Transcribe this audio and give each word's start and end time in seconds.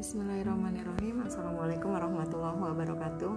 Bismillahirrahmanirrahim. 0.00 1.28
Assalamualaikum 1.28 1.92
warahmatullahi 1.92 2.56
wabarakatuh. 2.56 3.32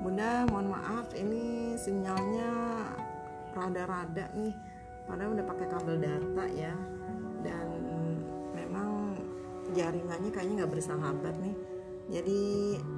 Bunda 0.00 0.48
mohon 0.48 0.72
maaf 0.72 1.12
ini 1.12 1.76
sinyalnya 1.76 2.48
rada-rada 3.52 4.32
nih. 4.32 4.56
Padahal 5.04 5.36
udah 5.36 5.44
pakai 5.44 5.68
kabel 5.68 6.00
data 6.00 6.44
ya. 6.56 6.72
Dan 7.44 7.68
memang 8.56 9.20
jaringannya 9.76 10.32
kayaknya 10.32 10.64
nggak 10.64 10.80
bersahabat 10.80 11.34
nih. 11.44 11.56
Jadi 12.08 12.40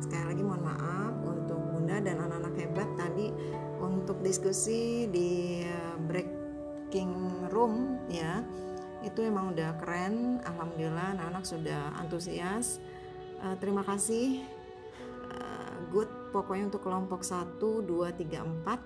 sekali 0.06 0.24
lagi 0.30 0.42
mohon 0.46 0.62
maaf 0.70 1.14
untuk 1.26 1.58
Bunda 1.66 1.98
dan 1.98 2.14
anak-anak 2.14 2.54
hebat 2.62 2.94
tadi 2.94 3.34
Untuk 3.82 4.22
diskusi 4.22 5.10
di 5.10 5.66
eh, 5.66 5.98
breaking 6.06 7.50
room 7.50 8.06
ya. 8.06 8.46
Itu 9.02 9.26
emang 9.26 9.50
udah 9.58 9.82
keren. 9.82 10.38
Alhamdulillah 10.46 11.18
anak-anak 11.18 11.42
sudah 11.42 11.90
antusias 11.98 12.78
uh, 13.44 13.56
terima 13.58 13.82
kasih. 13.84 14.44
Uh, 15.30 15.74
good. 15.92 16.08
Pokoknya 16.30 16.70
untuk 16.70 16.86
kelompok 16.86 17.26
1 17.26 17.58
2 17.58 17.86
3 17.90 18.22
4 18.22 18.70
uh, 18.70 18.78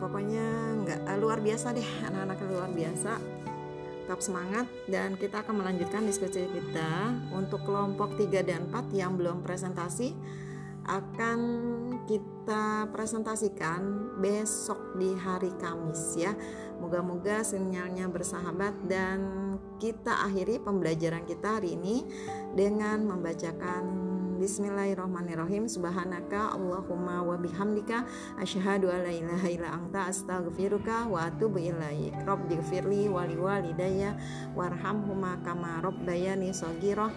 pokoknya 0.00 0.46
nggak 0.86 1.00
uh, 1.04 1.18
luar 1.20 1.44
biasa 1.44 1.76
deh. 1.76 1.88
Anak-anak 2.08 2.38
luar 2.48 2.70
biasa. 2.72 3.12
Tetap 4.06 4.20
semangat. 4.24 4.66
Dan 4.88 5.20
kita 5.20 5.44
akan 5.44 5.60
melanjutkan 5.60 6.08
diskusi 6.08 6.48
kita. 6.48 7.12
Untuk 7.36 7.62
kelompok 7.68 8.16
3 8.16 8.40
dan 8.40 8.72
4 8.72 8.96
yang 8.96 9.20
belum 9.20 9.44
presentasi 9.44 10.16
akan 10.88 11.40
kita 12.08 12.88
presentasikan 12.88 14.16
besok 14.16 14.96
di 14.96 15.12
hari 15.12 15.52
Kamis 15.60 16.16
ya. 16.16 16.32
Moga-moga 16.80 17.44
sinyalnya 17.44 18.08
bersahabat 18.08 18.72
dan 18.88 19.47
kita 19.78 20.26
akhiri 20.26 20.58
pembelajaran 20.58 21.22
kita 21.22 21.62
hari 21.62 21.78
ini 21.78 22.02
dengan 22.52 23.06
membacakan 23.06 24.10
Bismillahirrahmanirrahim 24.38 25.66
Subhanaka 25.66 26.54
Allahumma 26.54 27.26
wa 27.26 27.34
bihamdika 27.34 28.06
asyhadu 28.38 28.86
alla 28.86 29.10
ilaha 29.10 29.50
illa 29.50 29.74
anta 29.74 30.06
astaghfiruka 30.06 31.10
wa 31.10 31.26
atubu 31.26 31.58
ilaik. 31.58 32.14
Rabbighfirli 32.22 33.10
wa 33.10 33.26
liwalidayya 33.26 34.14
warhamhuma 34.54 35.42
kama 35.42 35.82
rabbayani 35.82 36.54
shaghira. 36.54 37.10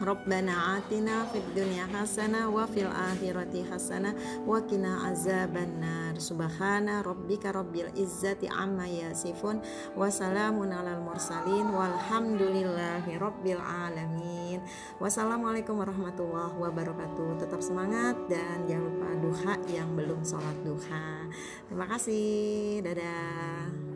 Rabbana 0.00 0.80
atina 0.80 1.28
fid 1.28 1.44
dunya 1.52 1.84
hasanah 1.84 2.48
wa 2.48 2.64
fil 2.64 2.88
akhirati 2.88 3.68
hasanah 3.68 4.16
wa 4.48 4.56
qina 4.64 5.12
azabannar. 5.12 6.16
Subhana 6.16 7.04
rabbika 7.04 7.52
rabbil 7.52 7.92
izzati 7.92 8.48
amma 8.48 8.88
yasifun 8.88 9.60
wa 9.92 10.08
salamun 10.08 10.72
alal 10.72 11.04
mursalin 11.04 11.68
walhamdulillahi 11.68 13.20
rabbil 13.20 13.60
alamin. 13.60 14.64
Wassalamualaikum 14.96 15.76
warahmatullahi 15.76 16.56
wabarakatuh. 16.56 17.44
Tetap 17.44 17.60
semangat 17.60 18.16
dan 18.32 18.64
jangan 18.64 18.88
lupa 18.88 19.08
duha 19.20 19.54
yang 19.68 19.92
belum 19.92 20.24
sholat 20.24 20.56
duha. 20.64 21.28
Terima 21.68 21.84
kasih. 21.84 22.80
Dadah. 22.88 23.89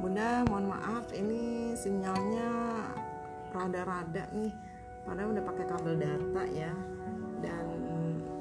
Bunda 0.00 0.48
mohon 0.48 0.72
maaf 0.72 1.12
ini 1.12 1.76
sinyalnya 1.76 2.48
rada-rada 3.52 4.24
nih. 4.32 4.48
Padahal 5.04 5.36
udah 5.36 5.44
pakai 5.44 5.64
kabel 5.68 5.94
data 6.00 6.42
ya. 6.48 6.72
Dan 7.44 7.66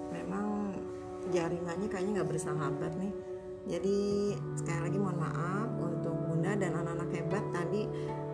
memang 0.08 0.72
jaringannya 1.36 1.92
kayaknya 1.92 2.24
nggak 2.24 2.32
bersahabat 2.32 2.96
nih. 2.96 3.12
Jadi 3.68 4.00
sekali 4.56 4.80
lagi 4.88 4.98
mohon 5.04 5.20
maaf 5.20 5.70
untuk 5.84 6.16
Bunda 6.32 6.56
dan 6.56 6.80
anak-anak 6.80 7.12
hebat 7.12 7.44
tadi 7.52 7.84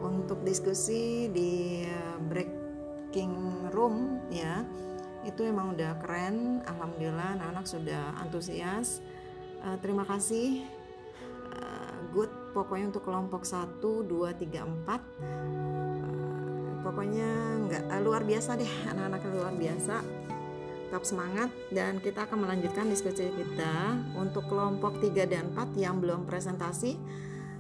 Untuk 0.06 0.46
diskusi 0.46 1.26
di 1.34 1.82
breaking 2.30 3.34
room 3.74 4.22
ya. 4.30 4.62
Itu 5.26 5.42
emang 5.42 5.74
udah 5.74 5.98
keren. 5.98 6.62
Alhamdulillah 6.70 7.42
anak-anak 7.42 7.66
sudah 7.66 8.22
antusias. 8.22 9.02
Uh, 9.66 9.82
terima 9.82 10.06
kasih 10.06 10.62
pokoknya 12.56 12.96
untuk 12.96 13.04
kelompok 13.04 13.44
1 13.44 13.84
2 13.84 14.08
3 14.08 14.64
4 14.64 14.88
uh, 14.88 15.04
pokoknya 16.88 17.30
nggak 17.68 17.84
uh, 17.92 18.00
luar 18.00 18.24
biasa 18.24 18.56
deh 18.56 18.72
anak-anak 18.88 19.28
luar 19.36 19.52
biasa 19.52 20.00
tetap 20.88 21.04
semangat 21.04 21.52
dan 21.76 22.00
kita 22.00 22.24
akan 22.24 22.48
melanjutkan 22.48 22.88
diskusi 22.88 23.28
kita 23.36 24.00
untuk 24.16 24.48
kelompok 24.48 25.04
3 25.04 25.28
dan 25.28 25.52
4 25.52 25.76
yang 25.76 26.00
belum 26.00 26.24
presentasi 26.24 26.96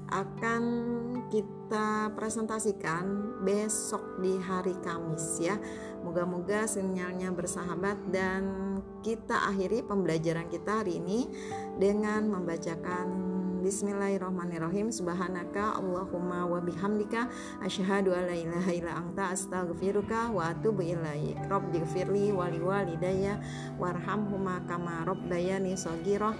akan 0.06 0.64
kita 1.34 2.14
presentasikan 2.14 3.36
besok 3.42 4.22
di 4.22 4.38
hari 4.38 4.78
Kamis 4.86 5.42
ya. 5.42 5.58
Moga-moga 6.06 6.70
sinyalnya 6.70 7.34
bersahabat 7.34 7.98
dan 8.14 8.78
kita 9.02 9.50
akhiri 9.50 9.82
pembelajaran 9.82 10.46
kita 10.54 10.86
hari 10.86 11.02
ini 11.02 11.26
dengan 11.82 12.30
membacakan 12.30 13.25
Bismillahirrahmanirrahim 13.66 14.94
Subhanaka 14.94 15.82
Allahumma 15.82 16.46
wa 16.46 16.62
bihamdika 16.62 17.26
asyhadu 17.66 18.14
alla 18.14 18.30
ilaha 18.30 18.70
illa 18.70 18.94
anta 18.94 19.34
astaghfiruka 19.34 20.30
wa 20.30 20.54
atubu 20.54 20.86
ilaik. 20.86 21.34
Rabbighfirli 21.50 22.30
wa 22.30 22.46
liwalidayya 22.46 23.42
warhamhuma 23.82 24.62
kama 24.70 25.02
rabbayani 25.10 25.74
shaghira. 25.74 26.38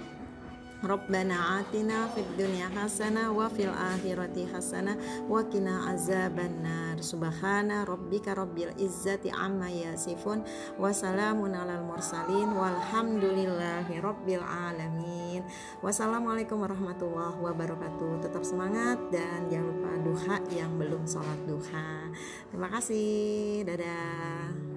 Rabbana 0.86 1.66
atina 1.66 2.06
fid 2.14 2.30
dunya 2.38 2.70
hasanah 2.70 3.34
wa 3.34 3.50
fil 3.50 3.74
akhirati 3.74 4.46
hasanah 4.46 4.94
wa 5.26 5.42
qina 5.50 5.90
azabannar. 5.90 7.02
Subhana 7.02 7.82
rabbika 7.82 8.38
rabbil 8.38 8.70
izzati 8.78 9.34
amma 9.34 9.66
yasifun 9.66 10.46
wa 10.78 10.94
salamun 10.94 11.58
alal 11.58 11.82
mursalin 11.90 12.54
walhamdulillahi 12.54 13.98
rabbil 13.98 14.46
alamin. 14.46 15.35
Wassalamualaikum 15.82 16.58
warahmatullahi 16.58 17.38
wabarakatuh. 17.38 18.22
Tetap 18.22 18.42
semangat 18.42 18.98
dan 19.14 19.46
jangan 19.46 19.66
lupa 19.70 19.90
duha 20.02 20.36
yang 20.52 20.72
belum 20.74 21.02
sholat 21.06 21.40
duha. 21.46 22.10
Terima 22.50 22.68
kasih. 22.70 23.62
Dadah. 23.66 24.76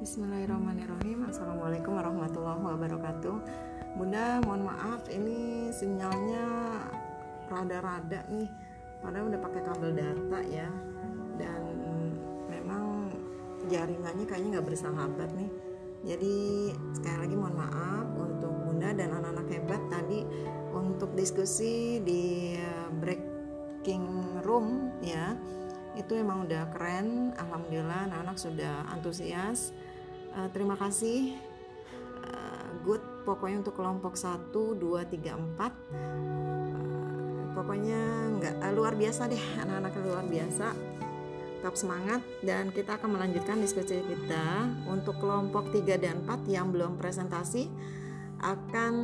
Bismillahirrahmanirrahim 0.00 1.28
Assalamualaikum 1.28 1.94
warahmatullahi 1.94 2.66
wabarakatuh 2.66 3.36
Bunda 3.94 4.42
mohon 4.42 4.66
maaf 4.66 5.06
ini 5.12 5.70
sinyalnya 5.70 6.48
rada-rada 7.46 8.24
nih 8.32 8.48
Padahal 9.04 9.30
udah 9.30 9.40
pakai 9.44 9.62
kabel 9.62 9.92
data 9.94 10.40
ya 10.48 10.66
jaringannya 13.70 14.26
kayaknya 14.26 14.58
nggak 14.58 14.68
bersahabat 14.68 15.30
nih. 15.38 15.50
Jadi 16.00 16.36
sekali 16.96 17.16
lagi 17.22 17.34
mohon 17.36 17.56
maaf 17.60 18.06
untuk 18.16 18.52
Bunda 18.64 18.88
dan 18.96 19.12
anak-anak 19.12 19.52
hebat 19.52 19.82
tadi 19.92 20.24
Untuk 20.72 21.12
diskusi 21.12 22.00
di 22.00 22.56
eh, 22.56 22.88
breaking 22.98 24.40
room 24.42 24.90
ya. 25.04 25.38
Itu 25.94 26.14
emang 26.14 26.46
udah 26.46 26.70
keren 26.74 27.34
alhamdulillah 27.38 28.10
anak-anak 28.10 28.38
sudah 28.38 28.86
antusias. 28.94 29.74
Uh, 30.30 30.46
terima 30.54 30.78
kasih. 30.78 31.34
Uh, 32.22 32.70
good 32.86 33.02
pokoknya 33.26 33.66
untuk 33.66 33.74
kelompok 33.74 34.14
1 34.14 34.54
2 34.54 34.78
3 34.78 35.58
4 35.58 35.58
uh, 35.58 35.74
pokoknya 37.58 38.00
nggak 38.38 38.56
uh, 38.62 38.72
luar 38.72 38.94
biasa 38.94 39.26
deh 39.26 39.42
anak-anak 39.58 39.92
luar 40.06 40.24
biasa 40.24 40.70
tetap 41.60 41.76
semangat 41.76 42.24
dan 42.40 42.72
kita 42.72 42.96
akan 42.96 43.20
melanjutkan 43.20 43.60
diskusi 43.60 44.00
kita 44.00 44.64
untuk 44.88 45.20
kelompok 45.20 45.68
3 45.68 46.00
dan 46.00 46.24
4 46.24 46.48
yang 46.48 46.72
belum 46.72 46.96
presentasi 46.96 47.68
akan 48.40 48.94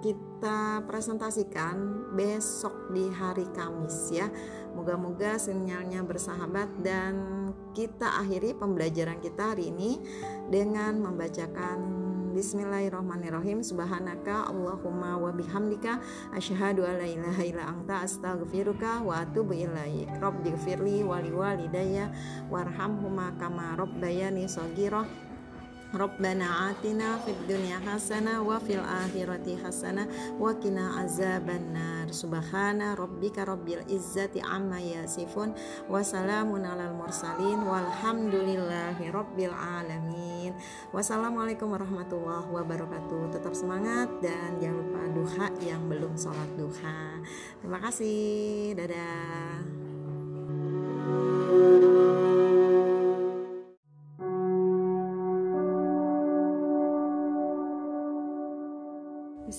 kita 0.00 0.80
presentasikan 0.88 2.08
besok 2.16 2.88
di 2.96 3.04
hari 3.12 3.44
Kamis 3.52 4.08
ya. 4.08 4.32
Moga-moga 4.72 5.36
sinyalnya 5.36 6.00
bersahabat 6.00 6.80
dan 6.80 7.44
kita 7.76 8.24
akhiri 8.24 8.56
pembelajaran 8.56 9.20
kita 9.20 9.52
hari 9.52 9.68
ini 9.68 10.00
dengan 10.48 10.96
membacakan 11.04 11.99
Bismillahirrahmanirrahim 12.40 13.60
Subhanaka 13.60 14.48
Allahumma 14.48 15.20
wa 15.20 15.28
bihamdika 15.28 16.00
asyhadu 16.32 16.88
alla 16.88 17.04
ilaha 17.04 17.44
illa 17.44 17.68
anta 17.68 18.00
astaghfiruka 18.00 19.04
wa 19.04 19.20
atubu 19.20 19.52
ilaik. 19.52 20.08
Rabbighfirli 20.08 21.04
wa 21.04 21.20
liwalidayya 21.20 22.08
warhamhuma 22.48 23.36
kama 23.36 23.76
rabbayani 23.76 24.48
shaghira. 24.48 25.04
Rabbana 25.90 26.70
atina 26.70 27.18
fid 27.26 27.34
dunya 27.50 27.82
hasanah 27.82 28.38
wa 28.46 28.62
fil 28.62 28.78
akhirati 28.78 29.58
hasanah 29.58 30.06
wa 30.38 30.54
qina 30.54 31.02
azabannar. 31.02 32.06
Subhana 32.14 32.94
rabbika 32.94 33.42
rabbil 33.42 33.82
izzati 33.90 34.38
amma 34.38 34.78
yasifun 34.78 35.50
wa 35.90 35.98
salamun 35.98 36.62
alal 36.62 36.94
mursalin 36.94 37.66
walhamdulillahi 37.66 39.10
rabbil 39.10 39.54
alamin. 39.54 40.54
Wassalamualaikum 40.94 41.74
warahmatullahi 41.74 42.46
wabarakatuh. 42.54 43.34
Tetap 43.34 43.54
semangat 43.58 44.06
dan 44.22 44.62
jangan 44.62 44.78
lupa 44.86 45.02
duha 45.10 45.46
yang 45.58 45.82
belum 45.90 46.14
sholat 46.14 46.50
duha. 46.54 47.18
Terima 47.58 47.78
kasih. 47.82 48.78
Dadah. 48.78 49.79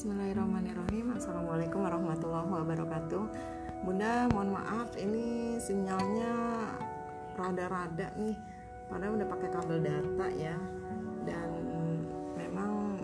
Bismillahirrahmanirrahim. 0.01 1.13
Assalamualaikum 1.13 1.86
warahmatullahi 1.86 2.50
wabarakatuh. 2.50 3.21
Bunda 3.86 4.25
mohon 4.33 4.57
maaf 4.57 4.98
ini 4.98 5.62
sinyalnya 5.62 6.33
rada-rada 7.38 8.09
nih. 8.18 8.33
Padahal 8.89 9.21
udah 9.21 9.30
pakai 9.30 9.50
kabel 9.53 9.77
data 9.86 10.25
ya. 10.33 10.57
Dan 11.21 11.50
memang 12.33 12.98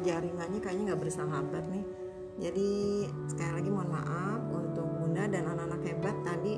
jaringannya 0.00 0.56
kayaknya 0.64 0.96
nggak 0.96 1.02
bersahabat 1.04 1.64
nih. 1.68 1.84
Jadi 2.40 2.70
sekali 3.28 3.52
lagi 3.52 3.68
mohon 3.68 3.92
maaf 3.92 4.40
untuk 4.48 4.88
Bunda 5.04 5.28
dan 5.28 5.52
anak-anak 5.52 5.84
hebat 5.84 6.16
tadi 6.24 6.56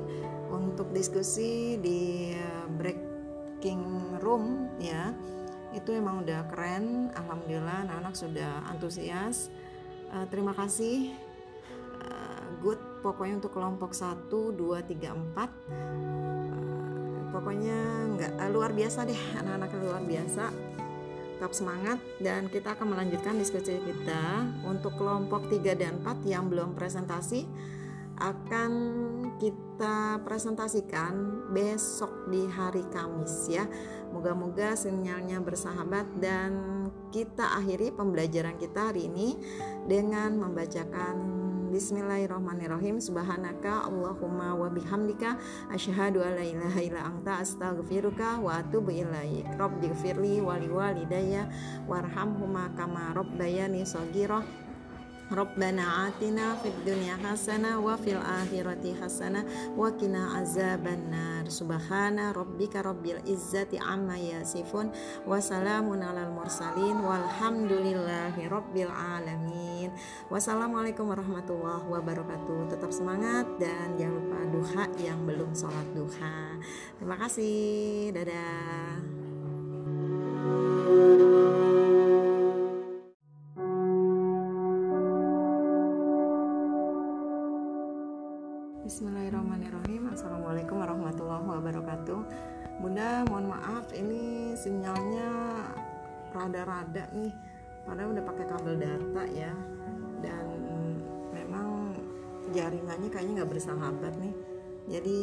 untuk 0.55 0.87
diskusi 0.95 1.75
di 1.83 2.31
breaking 2.79 3.83
room 4.23 4.71
ya. 4.79 5.11
Itu 5.75 5.91
emang 5.91 6.23
udah 6.23 6.47
keren. 6.47 7.11
Alhamdulillah 7.11 7.91
anak-anak 7.91 8.15
sudah 8.15 8.71
antusias 8.71 9.51
uh, 10.13 10.25
terima 10.27 10.53
kasih. 10.55 11.15
Uh, 11.99 12.43
good. 12.61 12.79
Pokoknya 13.01 13.41
untuk 13.41 13.57
kelompok 13.57 13.97
1 13.97 14.29
2 14.29 14.53
3 14.53 15.33
4 15.33 15.33
uh, 15.33 15.49
pokoknya 17.33 17.79
nggak 18.13 18.33
uh, 18.37 18.49
luar 18.53 18.71
biasa 18.75 19.07
deh. 19.07 19.21
Anak-anak 19.41 19.71
luar 19.81 20.03
biasa. 20.05 20.45
Tetap 21.39 21.51
semangat. 21.57 21.97
Dan 22.21 22.51
kita 22.51 22.77
akan 22.77 22.93
melanjutkan 22.93 23.39
diskusi 23.41 23.81
kita. 23.81 24.45
Untuk 24.67 24.93
kelompok 24.99 25.49
3 25.49 25.73
dan 25.73 26.03
4 26.05 26.27
yang 26.29 26.51
belum 26.51 26.77
presentasi 26.77 27.47
akan 28.21 28.71
kita 29.41 30.21
presentasikan 30.21 31.49
besok 31.49 32.29
di 32.29 32.45
hari 32.45 32.85
Kamis 32.93 33.49
ya. 33.49 33.65
Moga-moga 34.13 34.77
sinyalnya 34.77 35.41
bersahabat 35.41 36.05
dan 36.21 36.80
kita 37.11 37.59
akhiri 37.59 37.91
pembelajaran 37.91 38.55
kita 38.55 38.89
hari 38.89 39.11
ini 39.11 39.35
dengan 39.85 40.39
membacakan 40.39 41.43
Bismillahirrahmanirrahim. 41.71 42.99
Subhanaka 42.99 43.87
Allahumma 43.87 44.59
wa 44.59 44.67
bihamdika 44.67 45.39
Asyhadu 45.71 46.19
an 46.19 46.35
la 46.35 46.43
ilaha 46.43 46.79
illa 46.83 47.07
anta 47.07 47.39
astaghfiruka 47.39 48.43
wa 48.43 48.59
atubu 48.59 48.91
ilaik. 48.91 49.47
Rabbighfirli 49.55 50.43
wali 50.43 50.67
walidayya 50.67 51.47
warhamhuma 51.87 52.75
kama 52.75 53.15
rabbayani 53.15 53.87
shaghira 53.87 54.43
Rabbana 55.31 56.11
atina 56.11 56.59
fid 56.59 56.75
dunya 56.83 57.15
hasanah 57.15 57.79
wa 57.79 57.95
fil 57.95 58.19
akhirati 58.19 58.91
hasanah 58.99 59.47
wa 59.71 59.87
qina 59.95 60.43
azabannar. 60.43 61.30
Subhana 61.51 62.31
rabbika 62.31 62.79
rabbil 62.79 63.19
izzati 63.27 63.75
amma 63.75 64.15
yasifun 64.15 64.87
wa 65.27 65.35
salamun 65.43 65.99
alal 65.99 66.31
mursalin 66.31 67.03
walhamdulillahi 67.03 68.47
rabbil 68.47 68.87
alamin. 68.87 69.91
Wassalamualaikum 70.31 71.11
warahmatullahi 71.11 71.91
wabarakatuh. 71.91 72.71
Tetap 72.71 72.95
semangat 72.95 73.43
dan 73.59 73.99
jangan 73.99 74.15
lupa 74.15 74.39
duha 74.47 74.85
yang 75.03 75.19
belum 75.27 75.51
sholat 75.51 75.87
duha. 75.91 76.55
Terima 76.95 77.19
kasih. 77.19 78.15
Dadah. 78.15 78.95
Bismillahirrahmanirrahim 88.87 90.00
wabarakatuh. 91.61 92.21
Bunda 92.81 93.21
mohon 93.29 93.53
maaf 93.53 93.93
ini 93.93 94.51
sinyalnya 94.57 95.29
rada-rada 96.33 97.05
nih. 97.13 97.29
Padahal 97.85 98.17
udah 98.17 98.25
pakai 98.25 98.45
kabel 98.49 98.75
data 98.81 99.23
ya. 99.29 99.53
Dan 100.25 100.45
memang 101.29 101.93
jaringannya 102.49 103.09
kayaknya 103.13 103.45
nggak 103.45 103.51
bersahabat 103.53 104.13
nih. 104.17 104.33
Jadi 104.89 105.19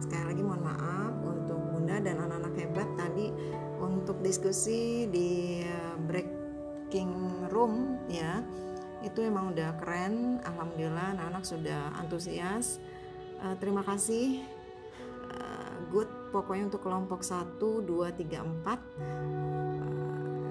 sekali 0.00 0.24
lagi 0.32 0.42
mohon 0.42 0.64
maaf 0.64 1.12
untuk 1.20 1.60
Bunda 1.76 2.00
dan 2.00 2.24
anak-anak 2.24 2.54
hebat 2.56 2.88
tadi 2.96 3.28
untuk 3.76 4.24
diskusi 4.24 5.04
di 5.12 5.60
breaking 6.08 7.12
room 7.52 8.00
ya. 8.08 8.40
Itu 9.04 9.20
emang 9.20 9.52
udah 9.52 9.76
keren. 9.76 10.40
Alhamdulillah 10.40 11.20
anak-anak 11.20 11.44
sudah 11.44 11.92
antusias. 12.00 12.80
Uh, 13.44 13.52
terima 13.60 13.84
kasih. 13.84 14.53
Good. 15.94 16.10
Pokoknya 16.34 16.66
untuk 16.66 16.82
kelompok 16.82 17.22
1 17.22 17.62
2 17.62 17.86
3 17.86 17.86
4 17.86 18.66
uh, 18.66 18.82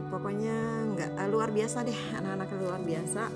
pokoknya 0.07 0.55
nggak 0.95 1.11
uh, 1.19 1.27
luar 1.27 1.51
biasa 1.51 1.83
deh. 1.83 1.99
Anak-anak 2.15 2.47
luar 2.63 2.79
biasa. 2.79 3.27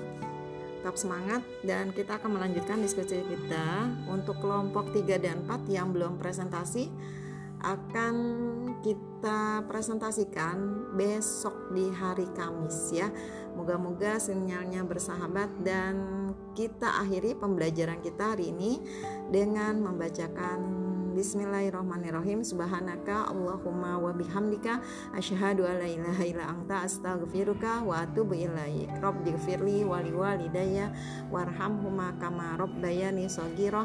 Tetap 0.80 0.96
semangat. 0.96 1.44
Dan 1.60 1.92
kita 1.92 2.16
akan 2.16 2.40
melanjutkan 2.40 2.80
diskusi 2.80 3.20
kita. 3.28 3.92
Untuk 4.08 4.40
kelompok 4.40 4.88
3 4.96 5.20
dan 5.20 5.44
4 5.44 5.68
yang 5.68 5.92
belum 5.92 6.16
presentasi 6.16 6.88
akan 7.58 8.14
kita 8.86 9.66
presentasikan 9.66 10.88
besok 10.94 11.74
di 11.74 11.90
hari 11.90 12.24
Kamis 12.32 12.94
ya. 12.94 13.10
Moga-moga 13.58 14.22
sinyalnya 14.22 14.86
bersahabat 14.86 15.50
dan 15.66 15.98
kita 16.54 17.02
akhiri 17.02 17.34
pembelajaran 17.34 17.98
kita 17.98 18.38
hari 18.38 18.54
ini 18.54 18.78
dengan 19.34 19.82
membacakan 19.82 20.77
Bismillahirrahmanirrahim. 21.18 22.46
Subhanaka 22.46 23.26
Allahumma 23.26 23.98
wa 23.98 24.14
bihamdika 24.14 24.78
Asyhadu 25.10 25.66
an 25.66 25.82
la 25.82 25.90
ilaha 25.90 26.22
illa 26.22 26.46
anta 26.46 26.86
astaghfiruka 26.86 27.82
wa 27.82 28.06
atubu 28.06 28.38
ilaik. 28.38 28.86
Rabbighfirli 29.02 29.82
wali 29.82 30.14
walidayya 30.14 30.94
warhamhuma 31.34 32.14
kama 32.22 32.54
rabbayani 32.54 33.26
shaghira 33.26 33.82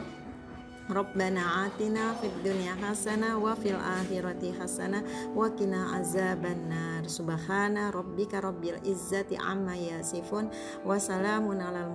Rabbana 0.91 1.67
atina 1.67 2.11
fid 2.19 2.35
dunya 2.43 2.75
hasanah 2.75 3.39
wa 3.39 3.55
fil 3.55 3.79
akhirati 3.79 4.51
hasanah 4.51 5.31
wa 5.31 5.47
qina 5.53 5.95
azabannar. 5.95 7.07
Subhana 7.07 7.91
rabbika 7.91 8.43
rabbil 8.43 8.79
izzati 8.83 9.39
amma 9.39 9.79
yasifun 9.79 10.51
wa 10.83 10.99
salamun 10.99 11.63
alal. 11.63 11.87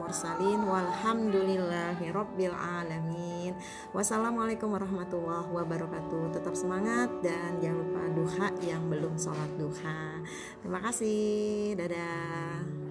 Wassalamualaikum 3.92 4.68
warahmatullahi 4.72 5.48
wabarakatuh. 5.52 6.32
Tetap 6.36 6.54
semangat 6.56 7.10
dan 7.20 7.60
jangan 7.60 7.80
lupa 7.82 8.02
duha 8.16 8.48
yang 8.64 8.84
belum 8.88 9.14
sholat 9.20 9.50
duha. 9.60 10.22
Terima 10.64 10.80
kasih. 10.80 11.76
Dadah. 11.76 12.87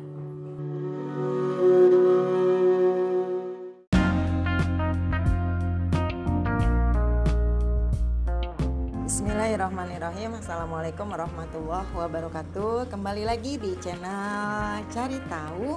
Bismillahirrahmanirrahim. 9.67 10.31
Assalamualaikum 10.39 11.11
warahmatullahi 11.11 11.91
wabarakatuh. 11.91 12.87
Kembali 12.87 13.27
lagi 13.27 13.59
di 13.59 13.75
channel 13.83 14.79
Cari 14.87 15.19
Tahu 15.27 15.75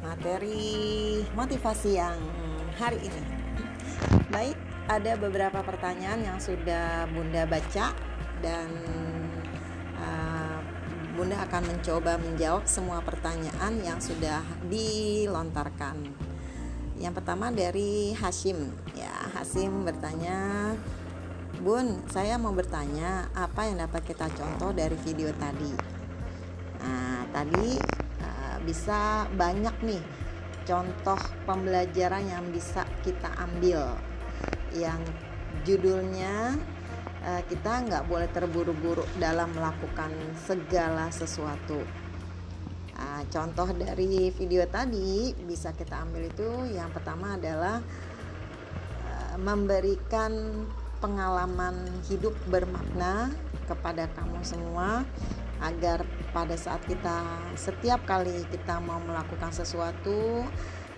Materi 0.00 1.20
motivasi 1.36 1.90
yang 1.92 2.16
hari 2.80 3.04
ini. 3.04 3.22
Baik, 4.32 4.56
ada 4.88 5.12
beberapa 5.20 5.60
pertanyaan 5.60 6.24
yang 6.24 6.38
sudah 6.40 7.04
Bunda 7.12 7.44
baca 7.44 7.92
Dan 8.40 8.68
uh, 10.00 10.58
Bunda 11.12 11.36
akan 11.44 11.68
mencoba 11.68 12.16
menjawab 12.16 12.64
semua 12.64 13.04
pertanyaan 13.04 13.76
yang 13.84 14.00
sudah 14.00 14.40
dilontarkan. 14.72 16.00
Yang 16.96 17.12
pertama 17.20 17.52
dari 17.52 18.16
Hashim. 18.16 18.72
Ya, 18.96 19.12
Hashim 19.36 19.84
bertanya 19.84 20.72
Bun, 21.58 22.06
saya 22.06 22.38
mau 22.38 22.54
bertanya 22.54 23.26
apa 23.34 23.66
yang 23.66 23.82
dapat 23.82 24.06
kita 24.06 24.30
contoh 24.30 24.70
dari 24.70 24.94
video 25.02 25.34
tadi. 25.34 25.72
Nah, 26.78 27.26
tadi 27.34 27.74
uh, 28.22 28.56
bisa 28.62 29.26
banyak 29.34 29.74
nih 29.82 30.02
contoh 30.62 31.18
pembelajaran 31.44 32.24
yang 32.30 32.46
bisa 32.54 32.86
kita 33.02 33.34
ambil. 33.42 33.98
Yang 34.70 35.02
judulnya 35.66 36.54
uh, 37.26 37.42
kita 37.50 37.90
nggak 37.90 38.06
boleh 38.06 38.30
terburu-buru 38.30 39.02
dalam 39.18 39.50
melakukan 39.50 40.14
segala 40.46 41.10
sesuatu 41.10 41.82
Nah, 42.98 43.22
contoh 43.30 43.70
dari 43.78 44.34
video 44.34 44.66
tadi 44.66 45.30
bisa 45.46 45.70
kita 45.70 46.02
ambil 46.02 46.30
itu 46.30 46.74
yang 46.74 46.90
pertama 46.90 47.38
adalah 47.38 47.78
uh, 49.06 49.36
memberikan 49.38 50.62
pengalaman 50.98 51.74
hidup 52.10 52.34
bermakna 52.50 53.30
kepada 53.66 54.10
kamu 54.18 54.42
semua 54.42 55.02
agar 55.58 56.06
pada 56.30 56.54
saat 56.54 56.82
kita 56.86 57.26
setiap 57.58 58.02
kali 58.06 58.46
kita 58.50 58.78
mau 58.78 59.02
melakukan 59.02 59.50
sesuatu 59.50 60.46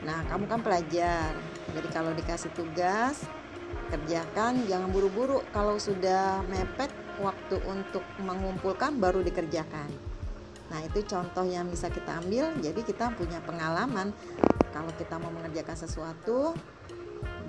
nah 0.00 0.24
kamu 0.32 0.48
kan 0.48 0.60
pelajar. 0.64 1.36
Jadi 1.76 1.88
kalau 1.92 2.16
dikasih 2.16 2.48
tugas 2.56 3.20
kerjakan 3.92 4.64
jangan 4.64 4.88
buru-buru. 4.88 5.44
Kalau 5.52 5.76
sudah 5.76 6.40
mepet 6.48 6.88
waktu 7.20 7.60
untuk 7.68 8.02
mengumpulkan 8.22 8.96
baru 8.96 9.20
dikerjakan. 9.20 9.92
Nah 10.70 10.80
itu 10.86 11.02
contoh 11.04 11.44
yang 11.44 11.66
bisa 11.68 11.90
kita 11.90 12.22
ambil. 12.22 12.54
Jadi 12.62 12.80
kita 12.86 13.12
punya 13.12 13.42
pengalaman. 13.42 14.14
Kalau 14.70 14.92
kita 14.94 15.18
mau 15.18 15.34
mengerjakan 15.34 15.76
sesuatu 15.76 16.54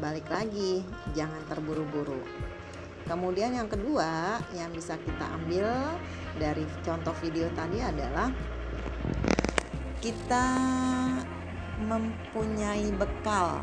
balik 0.01 0.25
lagi. 0.34 0.81
Jangan 1.13 1.46
terburu-buru. 1.46 2.20
Kemudian 3.05 3.53
yang 3.53 3.70
kedua 3.70 4.41
yang 4.58 4.74
bisa 4.74 4.98
kita 4.98 5.25
ambil 5.38 5.70
dari 6.41 6.65
contoh 6.81 7.13
video 7.22 7.46
tadi 7.53 7.77
adalah 7.77 8.34
kita 10.01 10.48
mempunyai 11.86 12.89
bekal 12.98 13.62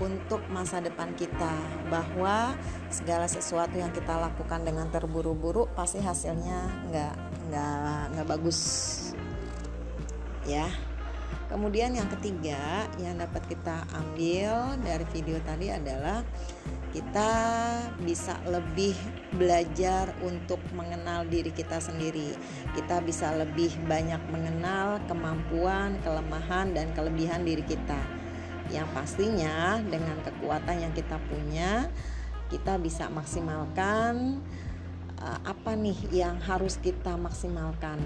untuk 0.00 0.40
masa 0.48 0.80
depan 0.80 1.12
kita 1.12 1.52
bahwa 1.92 2.56
segala 2.88 3.28
sesuatu 3.28 3.76
yang 3.76 3.92
kita 3.92 4.16
lakukan 4.16 4.64
dengan 4.64 4.88
terburu-buru 4.88 5.68
pasti 5.76 6.00
hasilnya 6.00 6.88
nggak 6.88 7.14
nggak 7.52 8.00
nggak 8.16 8.26
bagus. 8.28 8.60
Ya 10.48 10.72
Kemudian 11.50 11.98
yang 11.98 12.06
ketiga 12.14 12.86
yang 13.02 13.18
dapat 13.18 13.42
kita 13.50 13.82
ambil 13.90 14.78
dari 14.86 15.02
video 15.10 15.34
tadi 15.42 15.66
adalah 15.66 16.22
kita 16.94 17.30
bisa 18.06 18.38
lebih 18.46 18.94
belajar 19.34 20.14
untuk 20.22 20.62
mengenal 20.70 21.26
diri 21.26 21.50
kita 21.50 21.82
sendiri. 21.82 22.38
Kita 22.78 23.02
bisa 23.02 23.34
lebih 23.34 23.74
banyak 23.90 24.22
mengenal 24.30 25.02
kemampuan, 25.10 25.98
kelemahan 26.06 26.70
dan 26.70 26.94
kelebihan 26.94 27.42
diri 27.42 27.66
kita. 27.66 27.98
Yang 28.70 28.86
pastinya 28.94 29.82
dengan 29.82 30.22
kekuatan 30.22 30.86
yang 30.86 30.94
kita 30.94 31.18
punya, 31.26 31.90
kita 32.46 32.78
bisa 32.78 33.10
maksimalkan 33.10 34.38
uh, 35.18 35.38
apa 35.42 35.74
nih 35.74 35.98
yang 36.10 36.38
harus 36.42 36.78
kita 36.78 37.14
maksimalkan 37.18 37.98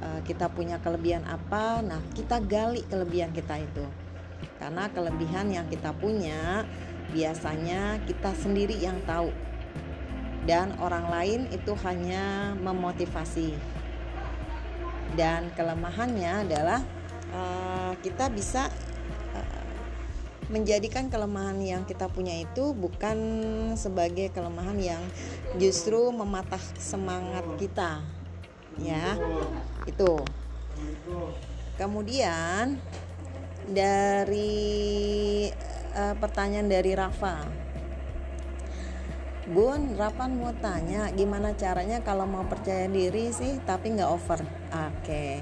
Eh, 0.00 0.20
kita 0.24 0.48
punya 0.48 0.80
kelebihan 0.80 1.28
apa 1.28 1.84
nah 1.84 2.00
kita 2.16 2.40
gali 2.40 2.80
kelebihan 2.88 3.36
kita 3.36 3.60
itu. 3.60 3.84
Karena 4.56 4.88
kelebihan 4.88 5.52
yang 5.52 5.68
kita 5.68 5.92
punya 5.92 6.64
biasanya 7.12 8.00
kita 8.08 8.32
sendiri 8.32 8.80
yang 8.80 8.96
tahu. 9.04 9.28
Dan 10.48 10.72
orang 10.80 11.04
lain 11.12 11.40
itu 11.52 11.76
hanya 11.84 12.56
memotivasi. 12.56 13.52
Dan 15.12 15.52
kelemahannya 15.52 16.48
adalah 16.48 16.80
uh, 17.36 17.92
kita 18.00 18.32
bisa 18.32 18.72
uh, 19.36 19.68
menjadikan 20.48 21.12
kelemahan 21.12 21.60
yang 21.60 21.82
kita 21.84 22.08
punya 22.08 22.40
itu 22.40 22.72
bukan 22.72 23.18
sebagai 23.76 24.32
kelemahan 24.32 24.80
yang 24.80 25.02
justru 25.60 26.08
mematah 26.08 26.62
semangat 26.80 27.44
kita 27.60 28.00
ya 28.78 29.18
itu 29.88 30.22
kemudian 31.74 32.78
dari 33.66 35.48
uh, 35.96 36.14
pertanyaan 36.18 36.68
dari 36.70 36.92
Rafa 36.94 37.60
Bun, 39.50 39.98
Rapan 39.98 40.38
mau 40.38 40.54
tanya 40.62 41.10
gimana 41.10 41.58
caranya 41.58 41.98
kalau 42.06 42.22
mau 42.22 42.46
percaya 42.46 42.86
diri 42.86 43.34
sih 43.34 43.58
tapi 43.66 43.98
nggak 43.98 44.06
over. 44.06 44.38
Oke, 44.38 44.62
okay. 45.02 45.32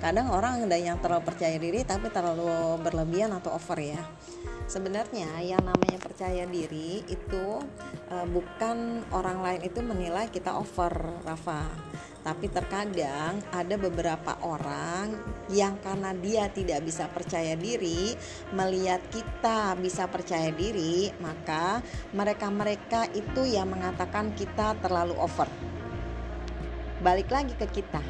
kadang 0.00 0.32
orang 0.32 0.64
ada 0.64 0.80
yang 0.80 0.96
terlalu 1.04 1.28
percaya 1.28 1.52
diri 1.60 1.84
tapi 1.84 2.08
terlalu 2.08 2.80
berlebihan 2.80 3.28
atau 3.36 3.52
over 3.52 3.76
ya. 3.76 4.00
Sebenarnya 4.64 5.44
yang 5.44 5.60
namanya 5.60 6.00
percaya 6.00 6.48
diri 6.48 7.04
itu 7.12 7.60
uh, 8.08 8.26
bukan 8.32 9.04
orang 9.12 9.44
lain 9.44 9.60
itu 9.60 9.84
menilai 9.84 10.32
kita 10.32 10.56
over, 10.56 11.20
Rafa 11.28 11.68
tapi 12.26 12.50
terkadang 12.50 13.38
ada 13.54 13.74
beberapa 13.78 14.36
orang 14.42 15.14
yang 15.48 15.78
karena 15.80 16.12
dia 16.12 16.50
tidak 16.50 16.84
bisa 16.84 17.06
percaya 17.08 17.54
diri, 17.54 18.12
melihat 18.52 19.00
kita 19.08 19.78
bisa 19.78 20.10
percaya 20.10 20.50
diri, 20.50 21.08
maka 21.22 21.80
mereka-mereka 22.12 23.08
itu 23.14 23.46
yang 23.46 23.70
mengatakan 23.70 24.34
kita 24.34 24.76
terlalu 24.82 25.14
over. 25.16 25.48
Balik 26.98 27.30
lagi 27.30 27.54
ke 27.54 27.66
kita. 27.70 28.02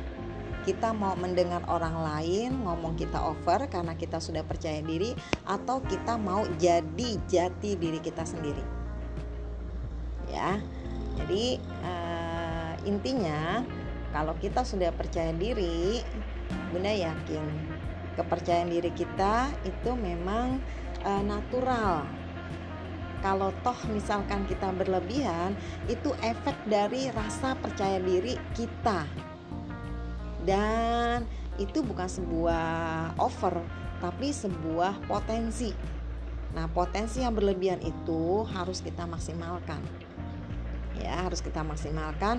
Kita 0.65 0.93
mau 0.93 1.17
mendengar 1.17 1.65
orang 1.69 1.97
lain 1.97 2.61
ngomong 2.65 2.93
kita 2.97 3.25
over 3.25 3.69
karena 3.73 3.97
kita 3.97 4.21
sudah 4.21 4.45
percaya 4.45 4.85
diri 4.85 5.17
atau 5.49 5.81
kita 5.81 6.21
mau 6.21 6.45
jadi 6.61 7.17
jati 7.25 7.77
diri 7.77 8.01
kita 8.01 8.25
sendiri. 8.25 8.65
Ya. 10.29 10.61
Jadi 11.19 11.57
uh, 11.83 12.73
intinya 12.85 13.65
kalau 14.13 14.35
kita 14.41 14.65
sudah 14.65 14.93
percaya 14.93 15.33
diri 15.37 16.01
bunda 16.73 16.93
yakin 16.93 17.45
kepercayaan 18.19 18.75
diri 18.75 18.91
kita 18.91 19.47
itu 19.63 19.95
memang 19.95 20.59
e, 21.07 21.11
natural. 21.23 22.03
Kalau 23.23 23.51
toh 23.63 23.79
misalkan 23.91 24.47
kita 24.47 24.71
berlebihan 24.75 25.55
itu 25.87 26.11
efek 26.23 26.55
dari 26.67 27.11
rasa 27.15 27.55
percaya 27.59 28.03
diri 28.03 28.35
kita. 28.55 29.07
Dan 30.43 31.27
itu 31.59 31.83
bukan 31.83 32.07
sebuah 32.07 32.67
over 33.19 33.63
tapi 33.99 34.31
sebuah 34.31 35.03
potensi. 35.11 35.75
Nah 36.55 36.71
potensi 36.71 37.23
yang 37.23 37.35
berlebihan 37.35 37.83
itu 37.83 38.47
harus 38.55 38.79
kita 38.83 39.03
maksimalkan. 39.07 39.83
Ya 40.99 41.27
harus 41.27 41.43
kita 41.43 41.63
maksimalkan 41.67 42.39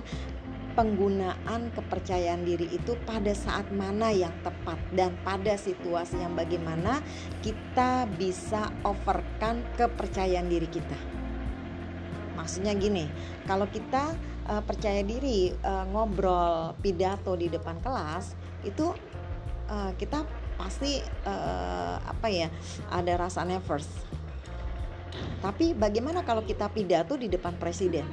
penggunaan 0.80 1.68
kepercayaan 1.76 2.40
diri 2.40 2.64
itu 2.72 2.96
pada 3.04 3.36
saat 3.36 3.68
mana 3.68 4.08
yang 4.08 4.32
tepat 4.40 4.80
dan 4.96 5.12
pada 5.20 5.52
situasi 5.60 6.16
yang 6.16 6.32
bagaimana 6.32 7.04
kita 7.44 8.08
bisa 8.16 8.72
overkan 8.88 9.60
kepercayaan 9.76 10.48
diri 10.48 10.64
kita. 10.64 10.96
Maksudnya 12.32 12.72
gini, 12.80 13.04
kalau 13.44 13.68
kita 13.68 14.16
uh, 14.48 14.64
percaya 14.64 15.04
diri 15.04 15.52
uh, 15.52 15.84
ngobrol 15.92 16.72
pidato 16.80 17.36
di 17.36 17.52
depan 17.52 17.76
kelas 17.84 18.32
itu 18.64 18.96
uh, 19.68 19.92
kita 20.00 20.24
pasti 20.56 21.04
uh, 21.28 22.00
apa 22.08 22.32
ya 22.32 22.48
ada 22.88 23.20
rasa 23.20 23.44
nervous. 23.44 23.84
Tapi 25.44 25.76
bagaimana 25.76 26.24
kalau 26.24 26.40
kita 26.40 26.72
pidato 26.72 27.20
di 27.20 27.28
depan 27.28 27.60
presiden? 27.60 28.08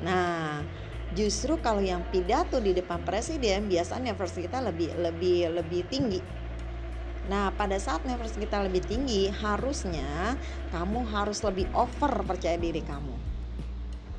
Nah, 0.00 0.64
Justru 1.10 1.58
kalau 1.58 1.82
yang 1.82 2.06
pidato 2.14 2.62
di 2.62 2.70
depan 2.70 3.02
presiden 3.02 3.66
biasanya 3.66 4.14
nervous 4.14 4.38
kita 4.38 4.62
lebih 4.62 4.94
lebih 4.94 5.50
lebih 5.50 5.82
tinggi. 5.90 6.22
Nah, 7.26 7.50
pada 7.54 7.78
saat 7.78 8.02
nervous 8.06 8.34
kita 8.34 8.62
lebih 8.66 8.82
tinggi, 8.82 9.30
harusnya 9.30 10.34
kamu 10.74 11.06
harus 11.14 11.42
lebih 11.46 11.66
over 11.74 12.26
percaya 12.26 12.58
diri 12.58 12.82
kamu. 12.82 13.14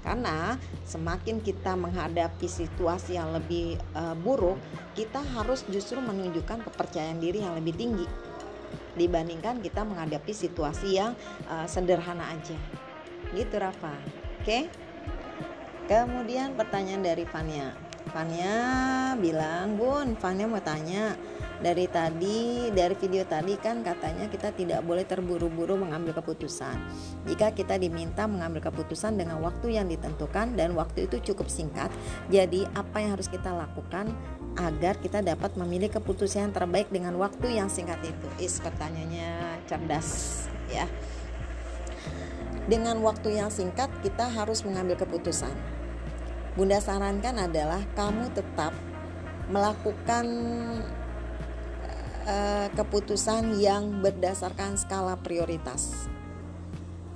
Karena 0.02 0.56
semakin 0.88 1.44
kita 1.44 1.78
menghadapi 1.78 2.48
situasi 2.48 3.20
yang 3.20 3.36
lebih 3.36 3.78
uh, 3.94 4.16
buruk, 4.16 4.58
kita 4.98 5.22
harus 5.36 5.68
justru 5.70 6.00
menunjukkan 6.00 6.66
kepercayaan 6.68 7.20
diri 7.20 7.44
yang 7.44 7.56
lebih 7.56 7.76
tinggi 7.76 8.08
dibandingkan 8.96 9.64
kita 9.64 9.88
menghadapi 9.88 10.32
situasi 10.36 11.00
yang 11.00 11.16
uh, 11.48 11.68
sederhana 11.68 12.28
aja. 12.32 12.58
Gitu 13.32 13.56
Rafa. 13.56 13.96
Oke? 14.42 14.44
Okay? 14.44 14.64
Kemudian 15.92 16.56
pertanyaan 16.56 17.04
dari 17.04 17.28
Fania. 17.28 17.76
Fania 18.16 18.56
bilang, 19.20 19.76
"Bun, 19.76 20.16
Fania 20.16 20.48
mau 20.48 20.64
tanya, 20.64 21.20
dari 21.60 21.84
tadi 21.92 22.72
dari 22.72 22.96
video 22.96 23.28
tadi 23.28 23.60
kan 23.60 23.84
katanya 23.84 24.32
kita 24.32 24.56
tidak 24.56 24.88
boleh 24.88 25.04
terburu-buru 25.04 25.76
mengambil 25.76 26.16
keputusan. 26.16 26.80
Jika 27.28 27.52
kita 27.52 27.76
diminta 27.76 28.24
mengambil 28.24 28.72
keputusan 28.72 29.20
dengan 29.20 29.44
waktu 29.44 29.76
yang 29.76 29.92
ditentukan 29.92 30.56
dan 30.56 30.80
waktu 30.80 31.12
itu 31.12 31.36
cukup 31.36 31.52
singkat, 31.52 31.92
jadi 32.32 32.72
apa 32.72 33.04
yang 33.04 33.20
harus 33.20 33.28
kita 33.28 33.52
lakukan 33.52 34.16
agar 34.56 34.96
kita 34.96 35.20
dapat 35.20 35.60
memilih 35.60 35.92
keputusan 35.92 36.48
yang 36.48 36.56
terbaik 36.56 36.88
dengan 36.88 37.20
waktu 37.20 37.60
yang 37.60 37.68
singkat 37.68 38.00
itu?" 38.00 38.28
Is 38.40 38.64
pertanyaannya 38.64 39.60
cerdas 39.68 40.08
ya. 40.72 40.88
dengan 42.62 43.04
waktu 43.04 43.42
yang 43.42 43.52
singkat 43.52 43.92
kita 44.00 44.32
harus 44.32 44.64
mengambil 44.64 44.96
keputusan. 44.96 45.81
Bunda 46.52 46.84
sarankan 46.84 47.48
adalah 47.48 47.80
kamu 47.96 48.36
tetap 48.36 48.76
melakukan 49.48 50.26
uh, 52.28 52.68
keputusan 52.76 53.56
yang 53.56 54.04
berdasarkan 54.04 54.76
skala 54.76 55.16
prioritas. 55.20 56.12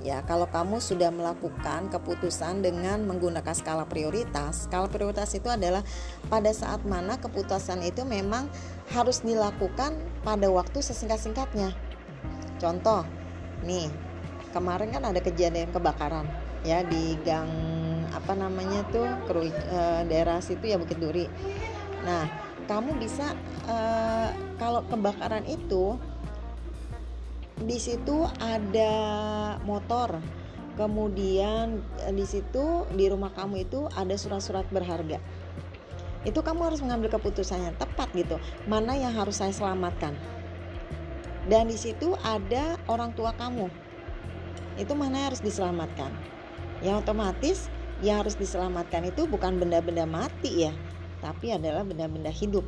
Ya, 0.05 0.21
kalau 0.21 0.45
kamu 0.45 0.77
sudah 0.79 1.09
melakukan 1.09 1.89
keputusan 1.89 2.61
dengan 2.61 3.09
menggunakan 3.09 3.57
skala 3.57 3.89
prioritas, 3.89 4.69
skala 4.69 4.85
prioritas 4.85 5.33
itu 5.33 5.49
adalah 5.49 5.81
pada 6.29 6.53
saat 6.53 6.85
mana 6.85 7.17
keputusan 7.17 7.81
itu 7.81 8.05
memang 8.05 8.45
harus 8.93 9.25
dilakukan 9.25 9.97
pada 10.21 10.47
waktu 10.47 10.79
sesingkat-singkatnya. 10.79 11.73
Contoh, 12.61 13.01
nih, 13.65 13.89
kemarin 14.53 14.93
kan 14.93 15.09
ada 15.09 15.19
kejadian 15.19 15.73
kebakaran 15.73 16.29
ya 16.61 16.85
di 16.85 17.17
gang 17.25 17.49
apa 18.13 18.33
namanya 18.37 18.85
tuh 18.91 19.07
Kerui, 19.25 19.49
e, 19.49 19.79
daerah 20.05 20.43
situ 20.43 20.67
ya 20.69 20.77
Bukit 20.77 20.99
Duri. 21.01 21.25
Nah, 22.05 22.29
kamu 22.69 22.97
bisa 23.01 23.33
e, 23.65 23.77
kalau 24.61 24.85
kebakaran 24.85 25.45
itu 25.49 25.97
di 27.61 27.79
situ 27.79 28.27
ada 28.43 28.93
motor. 29.63 30.19
Kemudian 30.75 31.79
eh, 32.03 32.11
di 32.11 32.27
situ 32.27 32.83
di 32.91 33.07
rumah 33.07 33.31
kamu 33.31 33.63
itu 33.63 33.87
ada 33.95 34.11
surat-surat 34.19 34.67
berharga. 34.67 35.23
Itu 36.27 36.43
kamu 36.43 36.67
harus 36.67 36.83
mengambil 36.83 37.15
keputusan 37.15 37.63
yang 37.63 37.75
tepat 37.79 38.11
gitu. 38.11 38.35
Mana 38.67 38.97
yang 38.99 39.15
harus 39.15 39.39
saya 39.39 39.55
selamatkan? 39.55 40.11
Dan 41.47 41.71
di 41.71 41.77
situ 41.79 42.17
ada 42.25 42.75
orang 42.91 43.15
tua 43.15 43.31
kamu. 43.37 43.71
Itu 44.75 44.97
mana 44.97 45.23
yang 45.23 45.27
harus 45.31 45.45
diselamatkan? 45.45 46.11
Ya 46.83 46.99
otomatis 46.99 47.71
yang 48.03 48.23
harus 48.23 48.35
diselamatkan 48.35 49.07
itu 49.07 49.27
bukan 49.27 49.59
benda-benda 49.59 50.03
mati 50.03 50.67
ya 50.67 50.73
tapi 51.23 51.55
adalah 51.55 51.81
benda-benda 51.87 52.29
hidup. 52.29 52.67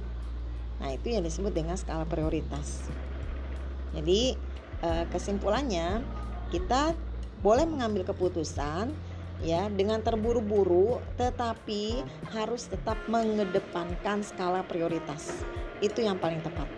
Nah 0.81 0.93
itu 0.93 1.13
yang 1.13 1.25
disebut 1.25 1.53
dengan 1.53 1.77
skala 1.77 2.07
prioritas. 2.07 2.89
Jadi 3.93 4.37
Eh, 4.77 5.05
kesimpulannya 5.09 6.05
kita 6.53 6.93
boleh 7.41 7.65
mengambil 7.65 8.05
keputusan 8.05 8.93
ya 9.41 9.73
dengan 9.73 10.05
terburu-buru 10.05 11.01
tetapi 11.17 12.05
harus 12.29 12.69
tetap 12.69 13.01
mengedepankan 13.09 14.21
skala 14.21 14.61
prioritas. 14.69 15.41
Itu 15.81 16.05
yang 16.05 16.21
paling 16.21 16.45
tepat. 16.45 16.69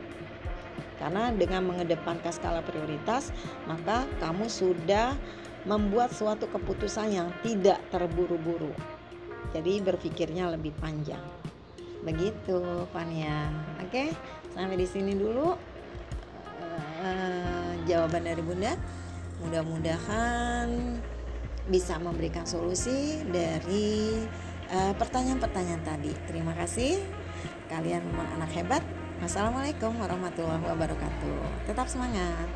Karena 0.96 1.32
dengan 1.36 1.68
mengedepankan 1.68 2.32
skala 2.32 2.64
prioritas 2.64 3.36
maka 3.68 4.08
kamu 4.24 4.48
sudah 4.48 5.20
membuat 5.68 6.16
suatu 6.16 6.48
keputusan 6.48 7.12
yang 7.12 7.28
tidak 7.42 7.80
terburu-buru 7.92 8.72
jadi 9.52 9.82
berpikirnya 9.82 10.52
lebih 10.54 10.72
panjang 10.78 11.24
begitu 12.04 12.88
Fania 12.96 13.52
oke 13.84 14.14
sampai 14.56 14.78
di 14.80 14.88
sini 14.88 15.16
dulu 15.20 15.52
uh, 17.04 17.72
jawaban 17.90 18.22
dari 18.22 18.42
Bunda. 18.46 18.74
Mudah-mudahan 19.42 20.68
bisa 21.72 21.96
memberikan 22.02 22.44
solusi 22.44 23.24
dari 23.30 24.20
eh, 24.68 24.94
pertanyaan-pertanyaan 24.98 25.84
tadi. 25.86 26.12
Terima 26.28 26.52
kasih. 26.58 27.00
Kalian 27.72 28.04
memang 28.04 28.28
anak 28.36 28.52
hebat. 28.58 28.84
Wassalamualaikum 29.24 29.96
warahmatullahi 29.96 30.64
wabarakatuh. 30.64 31.68
Tetap 31.68 31.88
semangat. 31.88 32.48